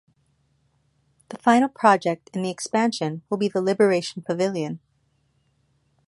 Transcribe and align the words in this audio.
The 1.29 1.37
final 1.37 1.69
project 1.69 2.31
in 2.33 2.41
the 2.41 2.49
expansion 2.49 3.21
will 3.29 3.37
be 3.37 3.49
the 3.49 3.61
Liberation 3.61 4.23
Pavilion. 4.23 4.79